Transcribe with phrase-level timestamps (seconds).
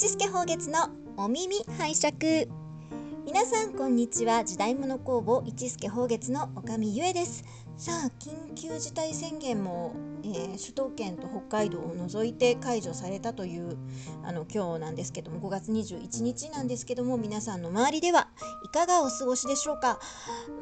[0.00, 2.48] 一助宝月のお耳拝借。
[3.26, 4.44] 皆さんこんにちは。
[4.44, 7.42] 時代物工房一助宝月の岡見ゆえです。
[7.76, 13.76] さあ緊急事態宣言も、えー、首都圏と北海道を除いて解除されたという
[14.22, 18.28] あの今日なんですけども5月21日なんですけども皆さんの周りでは
[18.64, 19.98] いかがお過ごしでしょうか？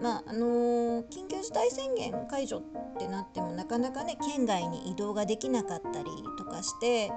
[0.03, 2.62] まああのー、緊急事態宣言解除っ
[2.98, 6.06] てなってもなかなかね県外に移動ができなかったり
[6.38, 7.12] とかして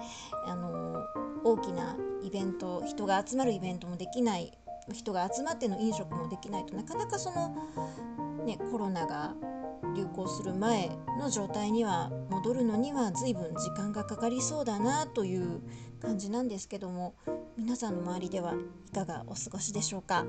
[0.45, 4.52] あのー、大きなイベント人が集まるイベントもできない
[4.93, 7.55] 人が集まっての飲食もできないとなかなかその、
[8.45, 9.35] ね、コロナが
[9.95, 10.89] 流行する前
[11.20, 15.62] の状態には戻るのには随分時間がかかりそうだなという
[16.02, 17.15] 感じなんですけども
[17.57, 20.23] 皆さんの周りではいかがお過ごしでしょうか、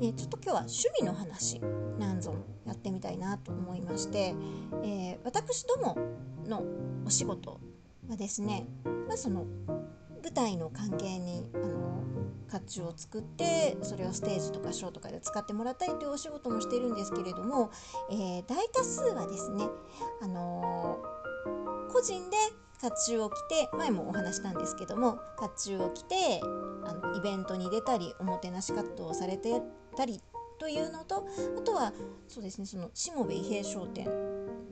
[0.00, 1.60] ね、ちょっと今日は趣味の話
[1.98, 2.34] なんぞ
[2.66, 4.34] やってみたいなと思いまして、
[4.82, 5.96] えー、私ども
[6.46, 6.62] の
[7.06, 7.60] お仕事
[8.08, 8.66] はですね、
[9.08, 9.46] まあ、その
[10.26, 12.02] 舞台の関係にあの
[12.50, 17.70] 甲冑を作ってそれをステージとかショーとかで使ってもらったりというお仕事もしているんですけれども、
[18.10, 19.68] えー、大多数はですね、
[20.20, 22.36] あのー、個人で
[22.80, 26.40] 甲冑を着て前もお話したんですけども甲冑を着て
[26.84, 29.62] あのイベントに出たりおもてなし活動をされて
[29.96, 30.20] たり
[30.58, 31.26] というのと
[31.58, 31.92] あとは
[32.28, 34.06] そうですねその下部伊平商店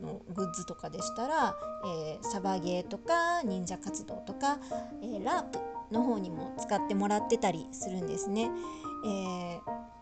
[0.02, 4.58] のグッズとかでしたら、えー、サバゲーとか忍者活動とか、
[5.02, 5.58] えー、ラープ
[5.92, 8.50] の方にも使ってもらってたりするんですね。
[9.06, 9.10] えー、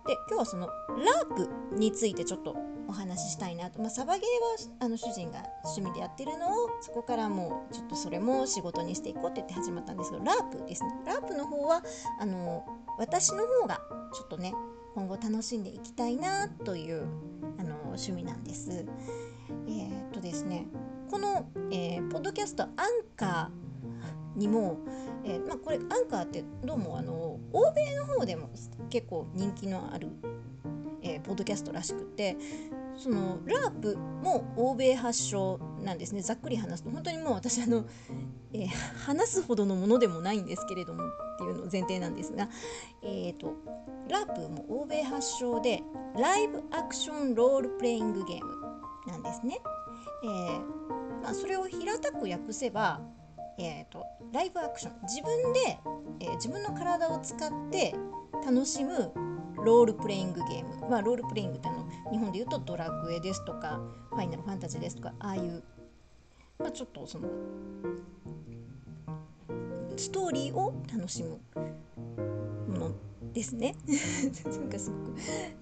[0.07, 2.57] で今日はそのラープについてちょっと
[2.89, 11.83] お話ししたいなと、まあ、サバゲーはあの主人が趣味でやってるのをそこからもうちょっとそれも仕事にしていこうって言って始まったんですけどラープですねラープの方は
[12.21, 12.65] あの
[12.99, 13.81] 私の方が
[14.13, 14.53] ちょっとね
[14.95, 17.07] 今後楽しんでいきたいなという
[17.59, 18.85] あの趣味なんです。
[19.67, 20.67] えー、っとですね
[21.11, 22.71] この、えー、ポッドキャストアン
[23.17, 24.79] カーにも、
[25.25, 28.48] えー、まあ、これアンカーってどうもあの欧米の方でも
[28.89, 30.08] 結構人気のある、
[31.03, 32.36] えー、ポッドキャストらしくて
[32.97, 37.85] そのラープも欧米発祥なんですねざっくり話すと本当にもう私あの、
[38.53, 38.69] えー、
[39.07, 42.48] 話すほどのものでもないんですけれどもっていうの前提なんですが、
[43.03, 43.55] えーと、
[44.08, 45.83] ラープも欧米発祥で
[46.17, 48.53] ライブアクションロールプレイングゲーム
[49.07, 49.59] なんですね。
[50.24, 50.83] えー
[51.23, 53.01] まあ、それを平たく訳せば、
[53.59, 55.79] えーと、ライブアクション自分で、
[56.20, 57.95] えー、自分の体を使って
[58.45, 59.13] 楽しむ
[59.64, 63.80] ロールプレイングゲーム、まあ、ロールプレイングってあの日本で言うとドラクエですとか
[64.11, 65.62] ファイナルファンタジーですとかああいう、
[66.58, 67.28] まあ、ちょっとその
[69.96, 71.39] ストーリーを楽しむ
[72.68, 72.95] もの
[73.33, 73.74] ですね。
[73.86, 75.14] なんかすごく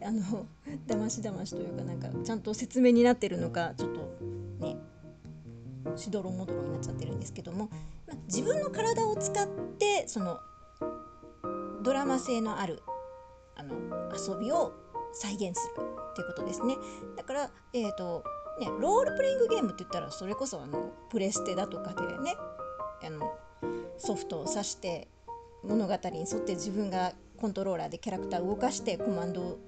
[0.02, 0.46] あの
[0.86, 4.00] だましだましというかなんかちゃんと説明になってるのかちょっと
[4.60, 4.76] ね
[5.96, 7.68] しどろもどろになっちゃってるんですけども、
[8.06, 9.46] まあ、自分の体を使っ
[9.78, 10.40] てその
[11.82, 12.82] ドラマ性のある
[13.60, 13.74] あの
[14.16, 14.72] 遊びを
[15.12, 15.82] 再現する
[16.12, 16.76] っていうことですね
[17.16, 18.24] だからえ、ー、と
[18.58, 22.36] ねロールプレイングゲームって言ったらそれこそあのプレステだとかでね
[23.04, 23.32] あの
[23.98, 25.08] ソフトを指して
[25.62, 29.58] 物語に沿って自分がコントローラーでキャラクターを動かしてコマンドを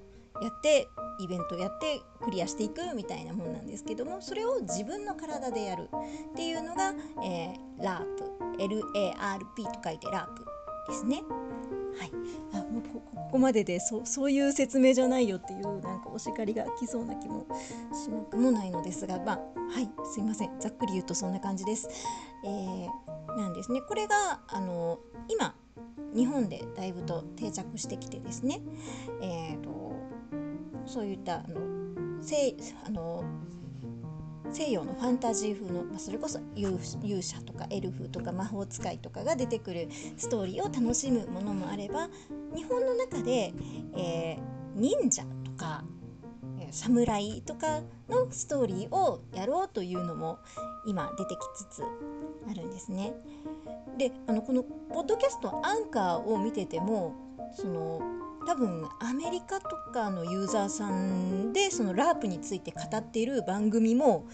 [0.43, 0.89] やって
[1.21, 5.89] イベントをやってクリアしていくみたいなもんなんですけどもそれを自分の体でやる
[6.33, 8.25] っていうのが、えー、ラープ
[8.59, 10.45] LARP と書いてラープ
[10.89, 11.23] ですね。
[11.99, 12.11] はい、
[12.53, 17.47] あもうここまででそそういう説明じゃないよっていうなんかお叱りが来そうな気も
[17.93, 19.91] しなくもないのですがまあはい。
[20.05, 20.51] すいません。
[20.61, 21.89] ざっくり言うとそんな感じです。
[22.45, 23.81] えー、なんですね。
[23.81, 24.99] これがあの
[25.29, 25.55] 今
[26.15, 28.61] 日本でだいぶと定着してきてですね、
[29.23, 29.95] えーと、
[30.85, 32.55] そういったあの西
[32.85, 33.25] あの
[34.51, 42.09] 西洋のファンタジー風の、まあ、それこそ勇者とかエルフとか魔法使いとかが出てくるストーリーを楽しむものもあれば
[42.55, 43.53] 日本の中で、
[43.97, 45.85] えー、忍者とか
[46.71, 50.39] 侍とかのストーリーをやろうというのも
[50.87, 51.39] 今出てき
[51.71, 51.83] つつ
[52.51, 53.13] あるんですね。
[53.99, 57.15] であのこのポッドキャストアンカーを見てても
[57.55, 58.01] その
[58.47, 64.27] 多分アメリカとかのユーザーさんでそのラープについて語っている番組も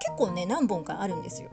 [0.00, 1.50] 結構ね何本かあるんですよ。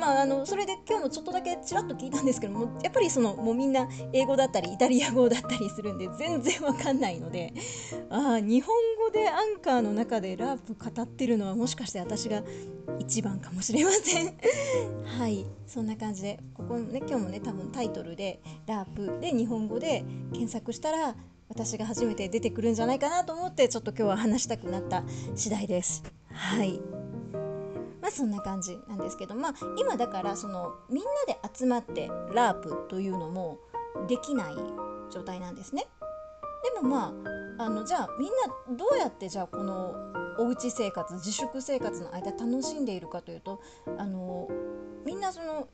[0.00, 7.52] まあ、あのそれで今日もちょっとだけちらっと聞いたんですけどもやっぱりそのもうみんな英語だったりイタリア語だったりするんで全然わかんないので
[8.10, 8.74] あ日本
[9.06, 12.42] 語でアンカーの中でラープ語ってるのはもしかして私が
[12.98, 14.34] 一番かもしれません。
[15.18, 15.46] はい。
[15.66, 21.14] そんな感じでここね今日もね多分タイトルでラープで日本語で検索したら
[21.48, 25.04] 私が初めて出てくるんじゃないかなと思ってちょっと今日は話したくなった
[25.34, 26.02] 次第です。
[26.32, 26.80] はい。
[28.00, 33.58] ままあそんな感じなんですけどまあ今だからそのみんなで集まってラープというのも
[34.08, 34.54] できない
[35.12, 35.86] 状態なんですね。
[36.74, 37.12] でもま
[37.58, 39.94] ああのじゃあみんなどうやってじゃあこの
[40.38, 43.60] おうち生活自粛生活の間楽しんでいるかというと
[43.98, 44.48] あの
[45.04, 45.68] みんなその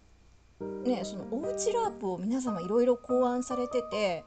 [0.84, 4.25] ねそのおうちラープを皆様いろいろ考案されてて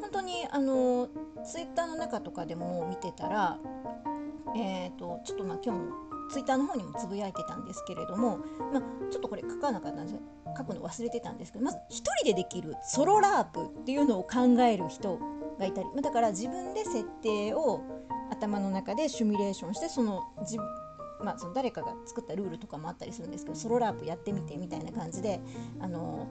[0.00, 1.08] 本当にあの
[1.44, 3.58] ツイッターの中とかでも見てたら
[4.54, 8.38] えーと、ちょっとまあ今日もツイッターの方にもつぶやいてたんですけれども、
[8.72, 10.18] まあ、ちょっとこれ書かなかったんです
[10.56, 15.18] 書くの忘れてたんですけどまず1人でできるソロラープっていうのを考える人
[15.58, 17.80] がいたり、まあ、だから自分で設定を
[18.32, 20.56] 頭の中でシミュレーションしてその自
[21.22, 25.40] まあ、その誰かが作ったルールとかもあったりするんですけどソロラープやってみてみたいな感じで
[25.78, 26.26] あの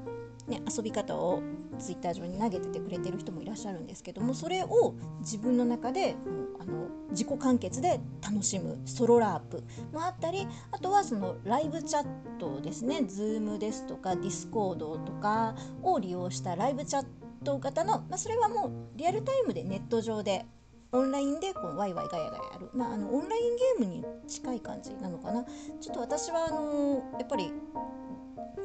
[0.47, 1.41] ね、遊び方を
[1.79, 6.15] ツイッター上に投げててくれてる人もいらっしゃるんですけどもそれを自分の中でもう
[6.59, 9.63] あの自己完結で楽しむソロラープ
[9.93, 12.05] もあったりあとはそのライブチャッ
[12.39, 17.05] トですね Zoom ですとか Discord とかを利用したライブチャッ
[17.43, 20.45] ト型の、まあ、それはもうリアルタイムでネット上で
[20.93, 25.45] オンラインでこうワイワイガヤガヤやる、まあ、あのオンラインゲームに近い感じなのかな。
[25.79, 27.53] ちょっと私はあのやっぱり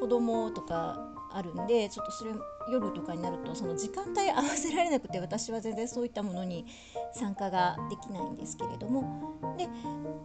[0.01, 0.99] 子供とか
[1.33, 2.33] あるんでちょっとそれ
[2.71, 6.67] 夜とかになるとその時間帯合わせられなくて私は全然そういったものに
[7.15, 9.37] 参加ができないんですけれども。
[9.57, 9.69] で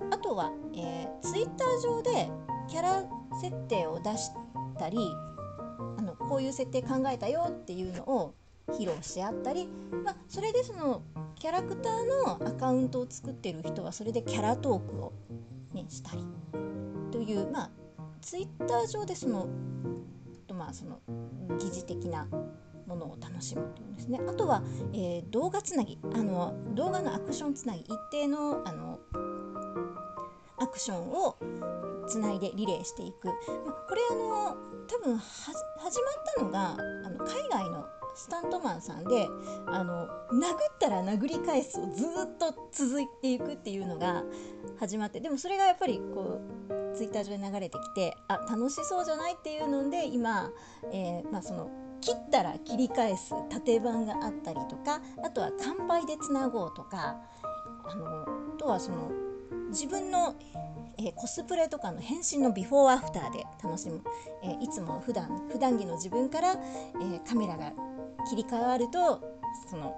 [0.10, 2.30] あとは、えー、ツイッター上で
[2.68, 3.04] キャラ
[3.40, 4.32] 設定を出し
[4.78, 4.98] たり
[5.98, 8.34] あのこういう設定考えたよっていうのを
[8.70, 9.68] 披露し合ったり、
[10.04, 11.04] まあ、それでその
[11.36, 15.14] キャラクターのアカウントを作ってる人はそれでキャラトークを、
[15.74, 16.24] ね、したり
[17.12, 17.72] というまあ
[18.22, 19.48] ツイッター上でその
[20.54, 21.00] まあその
[21.58, 22.28] 疑似的な
[22.86, 24.20] ものを楽しむというんですね。
[24.28, 24.62] あとは、
[24.94, 29.00] えー、動画つなぎあの動画のアクションつなぎ一定のあの
[30.58, 31.38] アクションを
[32.08, 33.36] つないでリレーしていく、まあ
[33.90, 34.58] これあの
[34.88, 36.76] 多分始まったのが
[37.06, 39.28] あの海外のスタントマンさんで
[39.68, 40.10] あの殴っ
[40.80, 44.24] たら殴り返すをずっと続いていくっていうのが
[44.80, 50.52] 始まってでもそれがやっぱりこうツイッター上で流れてきてあ楽しそうじゃないっていうので今、
[50.92, 51.70] えー、まあ、その
[52.02, 57.18] 切ったら切り返す縦版があったりとかあとは乾杯でつなごうとか
[57.86, 59.12] あのあとはその
[59.70, 60.36] 自分の、
[60.98, 64.02] えー、コスプレとかの変身のビフォーアフターで楽しむ、
[64.44, 67.72] えー、いつも普段普段着の自分から、え、カメラが
[68.30, 69.22] 切り替わると
[69.70, 69.96] その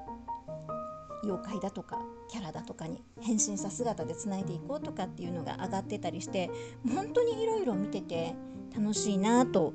[1.23, 6.49] 妖怪だとかキャラだとかに変身した姿でつないでいこうとかっていうのが上がってたりして
[6.93, 8.35] 本当にいろいろ見てて
[8.75, 9.73] 楽しいなと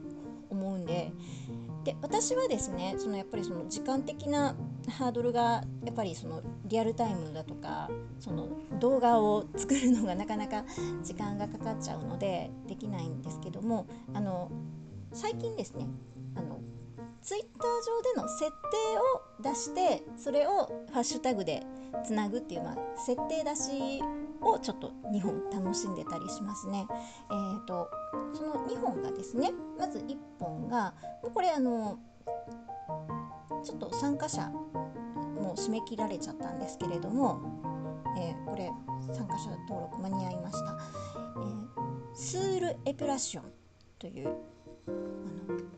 [0.50, 1.12] 思うんで
[1.84, 4.54] で私はですねそのやっぱりその時間的な
[4.90, 7.88] ハードルがやっぱりそのリアルタイムだとか
[8.20, 8.48] その
[8.80, 10.64] 動画を作るのがなかなか
[11.02, 14.50] 時間がかかっちゃうのでできないんですけどもあの
[15.12, 15.86] 最近ですね
[16.36, 16.60] あの
[17.22, 18.52] ツイッター上での設定
[19.42, 21.64] を出してそれをハッシュタグで
[22.04, 24.02] つなぐっていう、まあ、設定出し
[24.40, 26.86] をちょっと2本楽しんでたりしますね。
[27.30, 27.90] えーと、
[28.34, 30.94] その2本がですねまず1本が
[31.34, 31.98] これあの
[33.64, 37.40] ちょっと参加者もう締め切られちゃったんですけれども、
[38.18, 38.70] えー、これ
[39.14, 40.78] 参加者登録間に合いました、
[41.36, 43.44] えー、スールエプラション
[43.98, 44.28] という
[44.86, 45.68] あの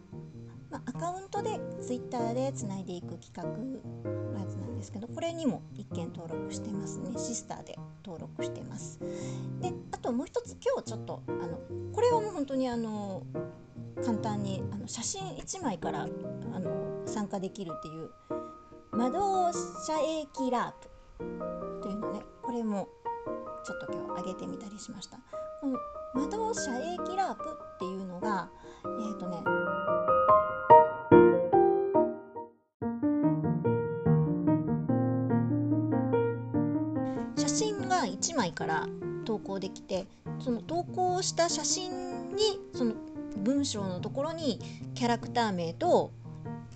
[0.70, 7.10] まあ、アカウントで Twitter でつないでいく企画のやつなんですけどこれにも1件登録してますね。
[7.18, 9.00] シスターで登録してます。
[9.60, 11.58] であともう一つ今日ちょっとあの
[11.92, 13.24] これはもう本当にあの
[14.04, 16.06] 簡単にあの写真1枚からあ
[16.60, 18.10] の参加できるっていう。
[18.92, 20.88] 窓車駅ラープ。
[21.82, 22.20] というのね。
[22.42, 22.88] これも
[23.64, 25.18] ちょっと今日上げてみたりしました。
[25.60, 25.78] この
[26.14, 28.48] 窓車駅ラープっていうのが
[28.84, 29.38] えっ、ー、とね
[38.20, 38.86] 1枚から
[39.24, 40.06] 投稿できて
[40.38, 42.94] その投稿した写真にその
[43.38, 44.60] 文章のところに
[44.94, 46.10] キャラクター名と、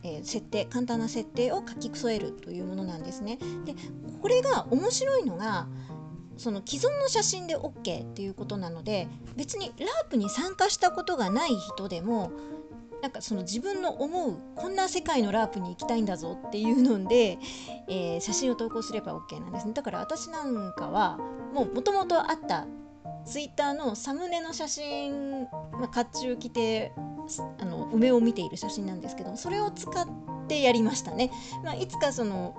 [0.05, 3.39] えー、設定簡単な設定を書き添えるというものなんですね。
[3.65, 3.75] で
[4.21, 5.67] これが面白いのが
[6.37, 12.33] その既存の写真で OK っていうことなので別にラープに参加したことがない人でも
[13.03, 17.39] なんかその自分の思うこんな世界のラープに行きたいんだぞっていうので、
[17.89, 21.19] えー、写真を投稿すれば OK なんですねだから私なんかは
[21.53, 22.67] もうもともとあった
[23.27, 26.93] ツイッターのサムネの写真、まあ、甲冑着て
[27.59, 30.07] あの梅を見ている写真なんですけどそれを使っ
[30.47, 31.31] てやりましたね、
[31.65, 32.55] まあ、いつかその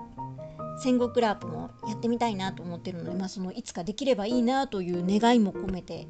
[0.78, 6.06] 戦国ラープもやってみたいなと思ってるので、まあ、そのいつかできればいいなという願いも込めて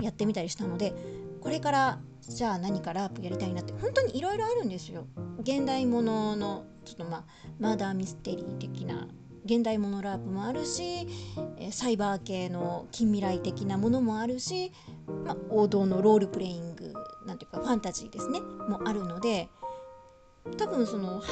[0.00, 0.94] やってみたりしたので
[1.40, 5.06] これからじゃあ何かラープやりたいなって本当にいろいろあるんですよ。
[5.40, 7.24] 現代もののちょっとまあ
[7.58, 9.08] マーダーミステリー的な
[9.48, 11.08] 現代ものラープもあるし
[11.70, 14.72] サイバー系の近未来的なものもあるし、
[15.24, 16.92] まあ、王道のロールプレイング
[17.26, 19.48] なんていうかファンタジーですねもあるので
[20.58, 21.30] 多分その版権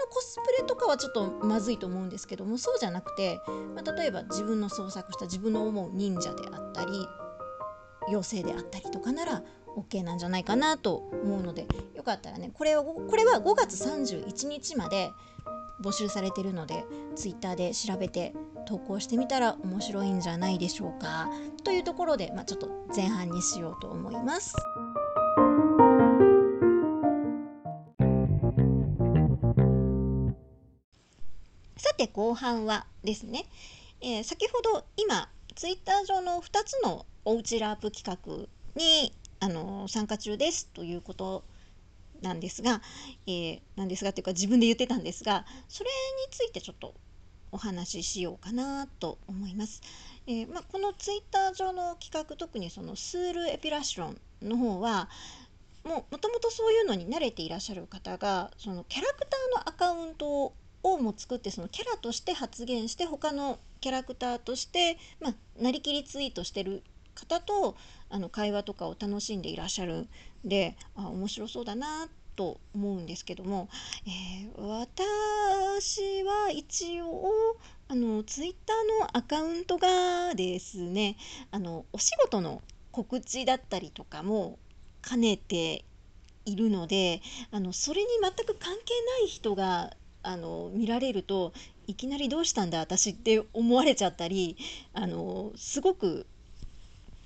[0.00, 3.38] のコスプレとかはちょっとまずいと思うんですけどもそうじゃなくて、
[3.74, 6.90] まあ、例えば自分の創作した自分の思う忍者であったり
[8.08, 9.42] 妖精であったりとかなら
[9.76, 15.10] OK なんじゃないかなと思うのでよかったらねこれをこれは5月31日まで
[15.80, 16.84] 募集されてるので
[17.16, 18.32] Twitter で調べて
[18.66, 21.28] 投稿してみたら面白いんじゃないでしょうか
[21.62, 24.54] というところで、まあ、ちょっと前半にしようと思います。
[31.76, 33.44] さて後半はですね、
[34.00, 41.44] えー、先ほど今ツイッター上の2つのおうちラープ企画にあの参加中ですということ
[42.22, 42.80] なんですが、
[43.26, 45.90] えー、なんですがというか自分で言ってたんですがそれ
[46.26, 46.94] についてちょっと
[47.52, 49.80] お話ししようかなと思います。
[50.26, 55.08] えー、まあ、このツイッター上の企画特にそのスールエピラションの方は
[55.84, 66.82] もともとそういうのに慣れていらっしゃる方がそのキャラクターのアカウントをも作ってそのキャラとして発言して他のキャラクターとして、まあ、なりきりツイートしてる
[67.14, 67.76] 方と
[68.10, 70.08] あの会話とかを楽しんでいらっしゃるん
[70.44, 73.68] であ面白そうだなと思うんですけども、
[74.06, 77.30] えー、私は一応
[77.88, 81.16] あのツイッターのアカウントがですね
[81.50, 84.58] あのお仕事の告知だったりとかも
[85.06, 85.84] 兼ねて
[86.44, 89.92] いるのであのそれに全く関係ない人が
[90.22, 91.52] あの見られると
[91.86, 94.56] いきなりどうしたんだ私って思われちゃったり
[94.94, 96.26] あのすごく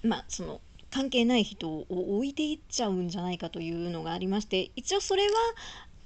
[0.02, 1.86] まあその関係ない人を
[2.16, 5.32] 置いていっちゃうんじゃないかというのがありまして一応それは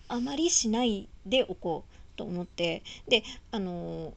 [0.08, 4.14] あまりしないでおこうと思ってであの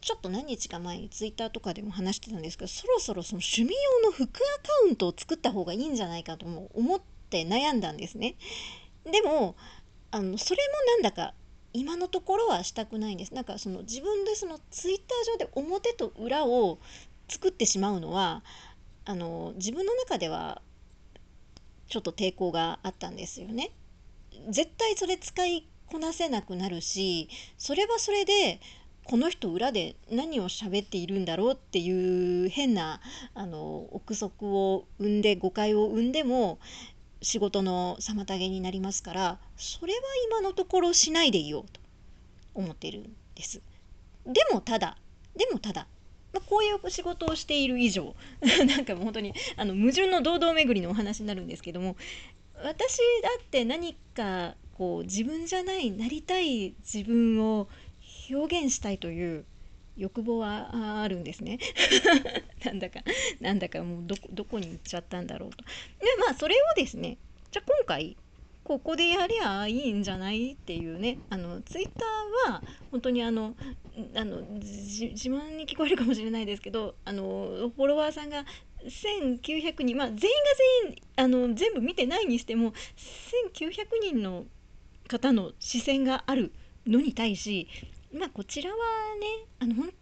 [0.00, 3.70] ちょっと何日か前にツイッターとかでも話してたんですけどそろそろその趣味
[4.02, 4.32] 用の副アカ
[4.88, 8.36] ウントを作った方がいいんじゃないかとも思って悩んだんですね。
[9.04, 9.56] でも
[10.10, 11.34] あのそれもなんだか
[11.72, 16.78] 今のところはしたくないんですなんかその自分でそのツイッター上で表と裏を
[17.28, 18.42] 作ってしまうのは
[19.08, 20.60] あの自分の中では
[21.88, 23.70] ちょっと抵抗があったんですよね。
[24.50, 28.60] 絶対それ使いこなせなくなるしそれはそれで
[29.04, 33.00] この人裏で何を喋っているんだろうっていう変な
[33.34, 36.58] あの憶測を生んで誤解を生んでも
[37.22, 41.80] 仕事の妨げになりますからそれは今のところしないでいようと
[42.54, 43.62] 思ってるんです。
[44.26, 44.98] でもただ
[45.38, 45.86] でもただ、
[46.32, 48.14] まあ、こういう仕事をしている以上
[48.66, 51.96] なんかもう本当にあの矛盾の堂々巡りのお話になるんですけども
[52.62, 57.68] 私だって何かこう自分じゃないなりたい自分を
[58.30, 59.44] 表現したいという
[59.96, 61.58] 欲望はあるんですね。
[62.64, 63.00] なんだか
[63.40, 65.56] なんだかもうどどこに行っちゃったんだろうと。
[65.56, 65.64] で
[66.20, 67.18] まあそれをですね
[67.50, 68.16] じゃあ今回
[68.68, 70.52] ここでやりゃいいんじゃない？
[70.52, 71.20] っていうね。
[71.30, 73.54] あのツイッターは本当にあの
[74.14, 78.44] あの自慢に聞こえるかもしれないですけどあのフォロワーさんが
[78.84, 80.26] 1900人まあ全員が
[80.84, 82.72] 全員あの全部見てないにしても
[83.58, 84.44] 1900人の
[85.08, 86.52] 方の視線がある
[86.86, 87.68] のに対し
[88.12, 89.92] まあこちらはねあの本当に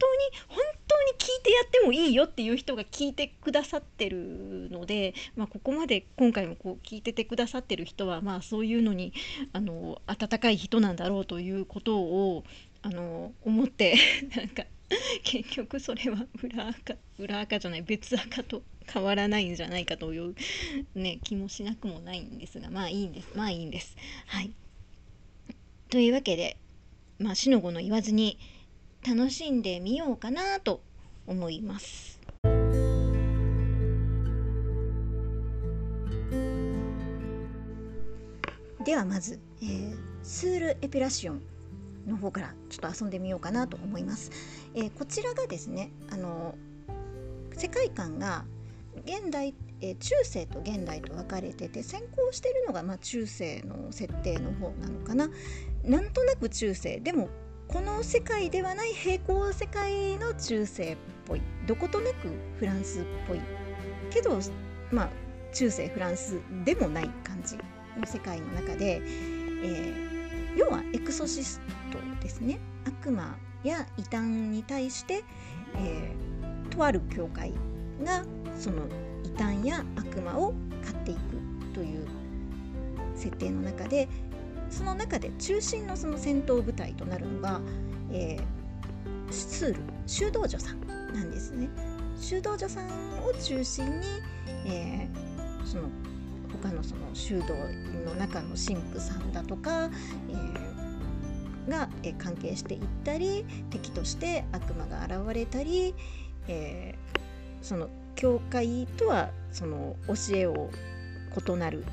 [0.48, 9.12] 本当に聞いてやってもいいよっていう人が聞いてくださってるので、まあ、ここまで今回もこう聞いててくださってる人はまあそういうのに
[9.52, 12.44] あの温かい人なんだろうということを
[12.82, 13.96] あの思って
[14.36, 14.64] なんか
[15.24, 20.36] 結局それは 裏垢裏垢じゃない別垢と変わらないんじゃないかという、
[20.94, 23.96] ね、気もしなくもないんですがまあいいんですまあいいんです。
[24.26, 24.52] はい、
[25.90, 26.56] というわけで
[27.18, 28.38] まあ、死の子の言わずに
[29.06, 30.82] 楽しんでみようかなと
[31.26, 32.20] 思います。
[38.84, 41.42] ではまず、えー、スールエピラシオン
[42.06, 44.30] の方からちょっと遊んでみようかなと思います。
[44.74, 46.54] えー、こちらがですねあの
[47.56, 48.44] 世界観が
[49.04, 55.28] 現代、えー、中世と現代と分かれてて先行してるのが、まあ、中世の設定の方なのかな。
[55.84, 57.00] なんとなく中世。
[57.00, 57.28] でも
[57.68, 61.42] この世界ではない平行世界の中世っぽい。
[61.66, 62.28] どことなく
[62.58, 63.40] フランスっぽい。
[64.10, 64.38] けど
[64.90, 65.10] まあ
[65.52, 67.56] 中世フランスでもない感じ。
[67.98, 69.00] の世界の中で、
[69.62, 72.58] えー、要はエクソシストですね。
[72.86, 75.24] 悪魔や異端に対して、
[75.76, 77.52] えー、とある教会
[78.02, 78.24] が
[78.58, 78.82] その
[79.26, 80.54] 異端や悪魔を
[80.84, 81.20] 飼っていく
[81.74, 82.06] という
[83.14, 84.08] 設定の中で
[84.70, 87.60] その中で中心のその戦闘部隊となるのが、
[88.12, 90.80] えー、スール修道女さん
[91.14, 91.68] なんですね。
[92.20, 92.86] 修道女さん
[93.24, 94.06] を中心に、
[94.66, 95.84] えー、その
[96.62, 97.54] 他のその修道
[98.04, 99.90] の中の神父さんだとか、
[100.28, 105.94] えー、が、えー、関係していったり敵として悪魔が現れたり、
[106.48, 110.70] えー、その教会とはその教えを
[111.48, 111.84] 異なる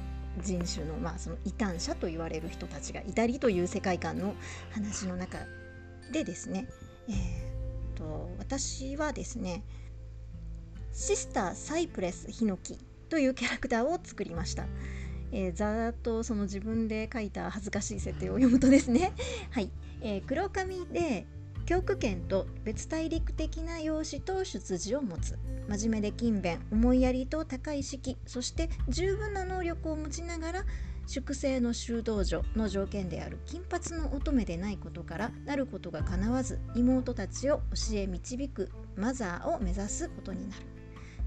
[0.42, 4.34] 人種の,、まあその異端者と言われる人たちがいたりという世界観の
[4.72, 5.38] 話の中
[6.12, 6.68] でですね、
[7.08, 9.64] えーと、私はですね
[10.92, 12.78] シスター・サイプレス・ヒノキ
[13.10, 14.66] というキャラクターを作りました。
[15.32, 19.14] えー、ざーっとその自分で書いた恥ずかしい設定を読むとですね
[19.50, 21.26] はい、えー、黒髪で
[21.66, 25.38] 教区圏と別大陸的な容姿と出自を持つ。
[25.68, 30.66] 真面目で勤勉思いやりと高い意識そして十分な能力を持ちながら
[31.06, 40.64] 粛清の修道女の条件である金髪の乙女でないことからなることがかなわず妹たちを教え導くマザーを目指すことになる。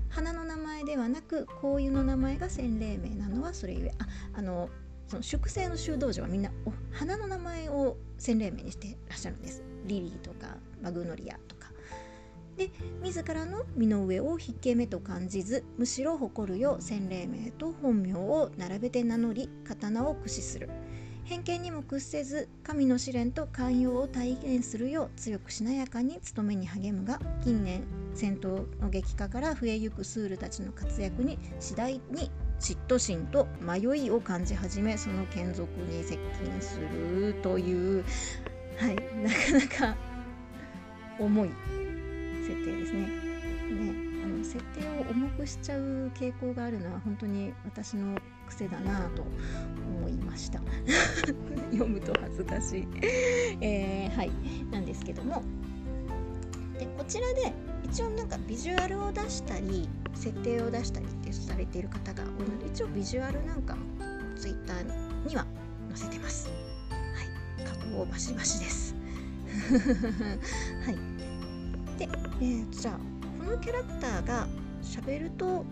[0.08, 3.92] 花の名前ではなく香油の名前が洗礼名なのはそれゆえ。
[3.98, 4.06] あ
[4.38, 4.70] あの
[5.08, 9.62] その粛清の修道女はみんなお花の名前を洗礼名にしてらっしゃるんです。
[9.84, 11.70] リリーとかマグノリアとか。
[12.56, 12.70] で
[13.02, 20.70] 自らの身の上を引け目と感じずむしろ誇るよ洗礼名と本名を並べて名乗り刀を駆使する。
[21.26, 27.82] 偏見にも屈せず神の試練と寛容を体現するよう強くしなやかに務めに励むが近年
[28.14, 38.04] 戦闘の激化から増えゆくスールたちの活躍に次第に嫉妬心と迷いを感じ始めその眷属に接近するという
[38.78, 39.30] はい な
[39.68, 39.96] かなか
[41.18, 41.50] 重い
[42.46, 43.00] 設定ですね。
[43.00, 48.16] ねあの設定を重くしちゃう傾向があるのは本当に私の
[48.48, 49.22] 癖だなと
[49.98, 50.60] 思いました。
[51.72, 52.88] 読むと恥ずかしい。
[53.60, 54.30] えー、はい
[54.70, 55.42] なんですけども。
[56.78, 57.52] でこちらで
[57.84, 63.82] 一応なんかビジュアルを出したり設定を出したりってされている方が多いので一応ビジュアルなんかも
[64.36, 65.46] ツイッターには
[65.88, 66.50] 載せてます。
[66.90, 68.94] はい、加工バシバシです。
[70.84, 71.98] はい。
[71.98, 72.08] で、
[72.40, 72.98] えー、じゃあ
[73.44, 74.46] このキャラクターが
[74.82, 75.64] 喋ると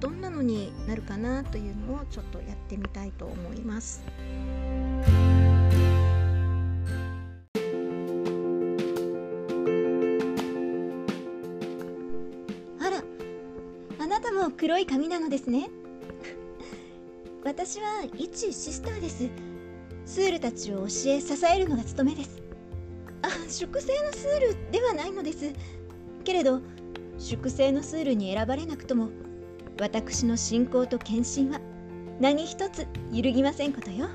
[0.00, 4.02] どんなのになるかなというのをちょっとやってみたいと思います。
[14.58, 15.70] 黒い髪なのですね。
[17.44, 19.28] 私は一シスターです。
[20.04, 22.42] スールたちを教え支えるのが務めです。
[23.22, 25.52] あ粛清のスールではないのです。
[26.24, 26.60] けれど
[27.18, 29.10] 粛清のスールに選ばれなくとも
[29.80, 31.60] 私の信仰と献身は
[32.20, 34.08] 何一つ揺るぎませんことよ。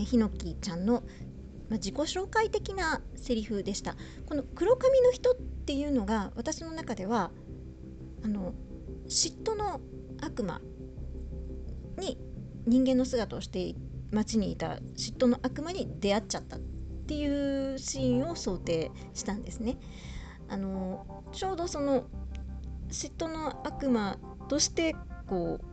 [0.00, 7.30] ー、ひのきちゃんの、まあ、自己紹介的なセリフでしたこの黒髪の人っていうのが私の中では
[8.24, 8.54] あの
[9.08, 9.80] 嫉妬の
[10.20, 10.60] 悪魔
[11.98, 12.18] に
[12.66, 13.74] 人間の姿をして
[14.10, 16.60] 街にいた嫉妬の悪魔に出会っちゃったっ
[17.06, 19.78] ていうシーンを想定したんですね。
[20.48, 22.04] あのちょうどその
[22.88, 25.67] 嫉妬の悪魔としてこう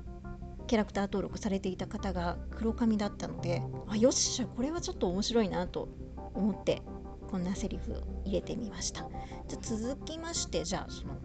[0.67, 5.89] キャラクター登録されていた方が黒髪だったのであよっしゃこれはちょっと面白いなと
[6.33, 6.81] 思って
[7.29, 9.07] こんなセリフ入れてみました。
[9.47, 11.15] じゃ続きましてじゃあその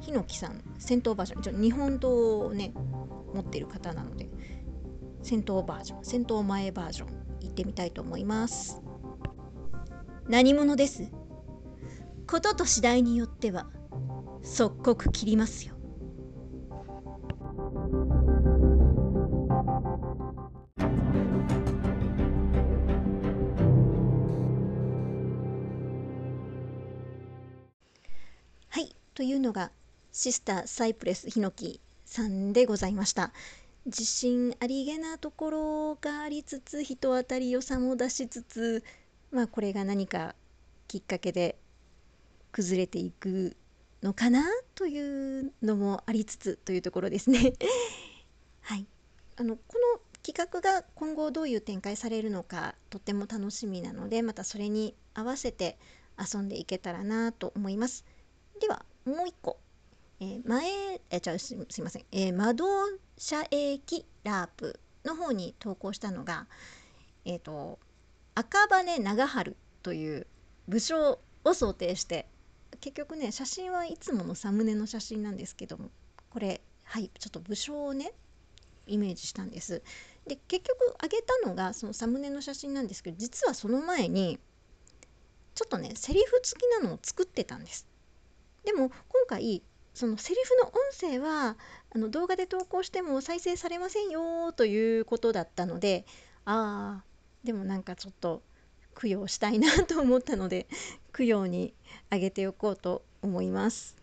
[0.00, 1.40] ヒノキさん戦闘バージョン。
[1.40, 2.72] 一応日本刀をね
[3.34, 4.28] 持ってる方なので
[5.22, 7.08] 戦闘バージョン戦闘前バージョン
[7.40, 8.80] 行ってみたいと思います。
[10.28, 11.10] 何者です？
[12.26, 13.68] ことと次第によっては
[14.42, 15.75] 即刻切りますよ。
[29.46, 29.70] のが
[30.12, 33.32] シスターサイプレスヒノキさんでございました。
[33.86, 38.82] 自信ありげなところがありつつ人当たり良さも出しつつ
[39.30, 40.34] まあこれが何か
[40.88, 41.56] きっかけで
[42.50, 43.56] 崩れていく
[44.02, 47.52] のかなというのもありつつというところですね。
[48.62, 48.86] はい。
[49.36, 55.78] あのこの企画が今後どういう展開されるのかとっても楽しみなのでまたそれに合わせて
[56.18, 58.04] 遊んでいけたらなと思います。
[58.58, 59.58] ではもう一個
[60.18, 60.64] えー、前
[61.10, 62.64] えじゃすすいません、えー、窓
[63.18, 66.46] 車駅ラープの方に投稿したのが、
[67.26, 67.78] えーと、
[68.34, 70.26] 赤羽長春という
[70.68, 72.26] 武将を想定して
[72.80, 75.90] 結局ね写真はいつものサムネの写真なんですけども
[76.30, 78.12] これはいちょっと武将をね
[78.86, 79.82] イメージしたんです。
[80.26, 84.38] で結局上げたのがそのサムネの写真なんですけど実はその前に
[85.54, 87.86] ちょっとねセリフ付きなのを作ってたんです。
[88.66, 89.62] でも今回
[89.94, 91.56] そのセリフの音声は
[91.94, 96.04] あの動画で投稿しても再生されませんよということだったので
[96.44, 97.04] ああ
[97.44, 98.42] でもなんかちょっと
[99.00, 100.66] 供養したいなと思ったので
[101.16, 101.72] 供養に
[102.10, 103.96] あげておこうと思います。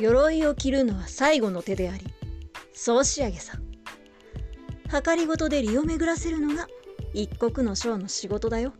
[0.00, 2.06] 鎧を着るのは最後の手であり
[2.72, 3.58] 総仕上げさ
[5.04, 6.68] 計りごとで利を巡らせるのが
[7.14, 8.72] 一国の将の仕事だよ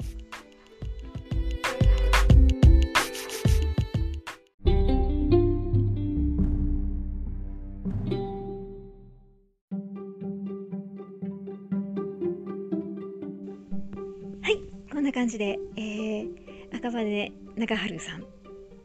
[15.29, 16.29] 感じで、えー、
[16.75, 18.25] 赤羽中春さん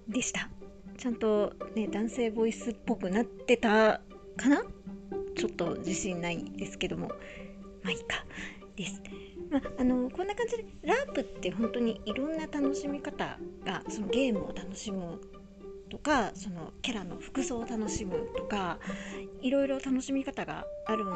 [0.09, 0.49] でした。
[0.97, 4.01] ちゃんとね男性ボイスっぽくなってた
[4.35, 4.61] かな？
[5.37, 7.15] ちょっと自信ないですけどもま
[7.85, 8.25] あいいか
[8.75, 9.01] です。
[9.49, 15.21] まあ、あのこんな感じでラープって本当にいろんな楽しみ方がそのゲームを楽しむ
[15.89, 18.79] とかそのキャラの服装を楽しむとか
[19.41, 21.07] いろいろ楽しみ方があるん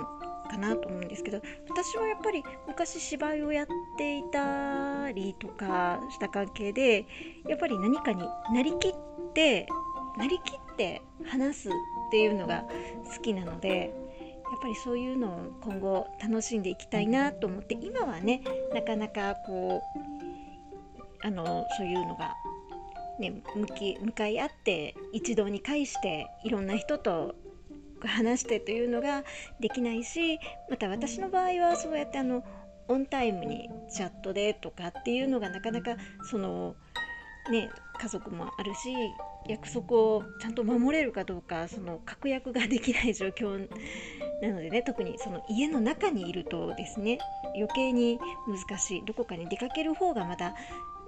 [0.47, 7.05] かなと思うんですけど私はやっぱり昔芝居をやっていたりとかした関係で
[7.47, 8.93] やっぱり何かになりきっ
[9.33, 9.67] て
[10.17, 11.71] なりきって話すっ
[12.11, 12.63] ていうのが
[13.15, 13.93] 好きなので
[14.49, 18.41] やっぱりそういうのを今後楽しんでいきたいなと思って今はね
[18.73, 19.81] なかなかこ
[21.23, 22.35] うあのそういうのが、
[23.19, 27.35] ね、向き向かい合って一堂に会していろんな人と
[28.05, 29.23] 話してというのが
[29.59, 32.43] できないしまた私の場合はそうやってあの
[32.87, 35.95] オンタイムにチャットでとかっていうのがなかなか
[36.29, 36.75] その
[37.49, 38.93] ね家族もあるし
[39.47, 43.67] 約束をちゃんと守れるかどうかその確約ができない状況
[44.41, 47.17] なのでね特にその家の中にいるとですね
[47.55, 49.05] 余計に難しい。
[49.05, 50.53] どこかに出かける方がまた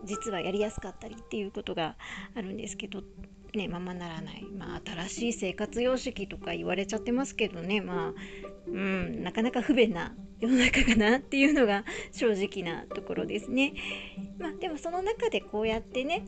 [0.06, 1.96] 実はやりやすかったりっていうことが
[2.36, 3.04] あるんですけど
[3.54, 8.14] ねままならない、まあ、新しい生活様式とか言われちゃってますけどねまあ
[8.68, 13.74] うんなかなか不便な世の中かなっていうのが正直なところですね。
[14.38, 16.26] まあ、でもその中でこうやってね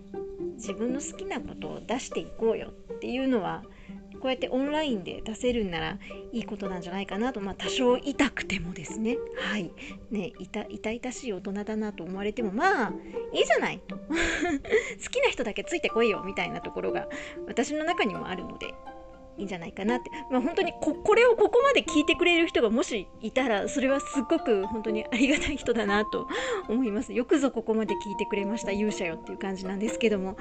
[0.56, 3.64] 自分の好きなことを出していこうよっていうのは
[4.22, 5.98] こうやってオンラインで出せるんなら
[6.32, 9.18] いいことなんじゃないかなと、まあ、多少痛くてもですね。
[9.38, 9.72] はい。
[10.12, 12.94] ね痛々しい大人だなと思われてもまあ
[13.34, 13.98] いいじゃないと。
[14.08, 14.12] 好
[15.10, 17.08] きな人だけついてこいよみたいなところが
[17.48, 18.74] 私の中にもあるので。
[19.38, 26.28] いいんじゃないかなって、まあ、本当にここれをここまで聞いてくれる人がもしいたらそれはすごく本当にありがたい人だなと
[26.70, 27.14] 思います。
[27.14, 30.28] よくぞここまで聞いてくれました勇者よっていう感じなんですけども。
[30.28, 30.38] はい。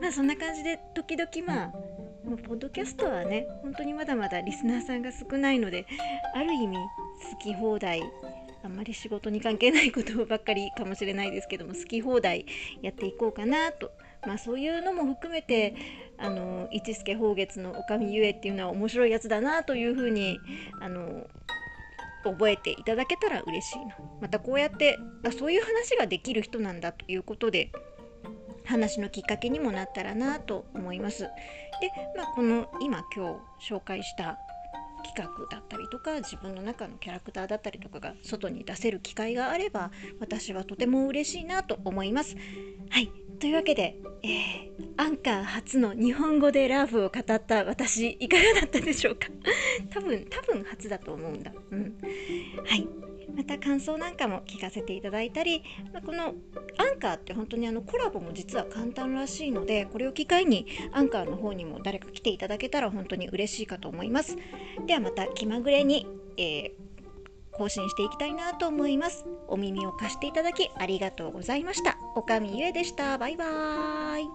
[0.00, 1.72] まあそんな感じで時々まあ
[2.48, 5.86] ポッドキャストはね本当にまだまだリスナーさんが少ないので
[6.34, 6.82] ある意味好
[7.40, 8.02] き放題
[8.64, 12.44] あんまり仕事に関係ないことばっかりかもしれないですけども好き放題
[12.82, 13.92] やっていこうかなと
[14.26, 15.74] まあそういうのも含めて
[16.18, 20.38] あの一助宝月の女将ゆえっていうのは面白いやつだなというふうに
[20.80, 21.26] あの
[22.24, 27.70] 覚えていただけたら嬉しいなまたこうやってあそういう話ができる人なんだということで
[28.64, 31.22] 話のきっかけにもなったらなと思います。
[31.22, 31.30] で、
[32.16, 34.38] まあ、この今今日紹介した
[35.04, 42.36] 企画だったりとか自分の中のキャラクターだったりとかが外に出せる機会があれば私はとても嬉しいなと思います。
[42.90, 49.28] はいというわけで、えー、アンカー初の日本語でラーフを語った私いかがだったでしょうか？
[49.90, 51.52] 多分多分初だと思うんだ。
[51.70, 51.96] うん、
[52.64, 52.86] はい。
[53.36, 56.34] また感想なんかも聞かせていただいたり、まあ、この
[56.78, 64.38] アンカーって本当にあのコラボも実は簡単らしいのでこれを機会にアンカーの方にも誰か来ていただけたら本当に嬉しいかと思います。
[64.86, 66.06] ではまた気まぐれに、
[66.38, 66.85] えー
[67.56, 69.24] 更新していきたいなと思います。
[69.48, 71.96] お耳を貸していただきありがとうございました。
[72.14, 73.16] おかみゆえでした。
[73.18, 74.28] バイバーイ。